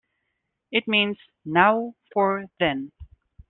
[0.71, 2.91] It means "now for then".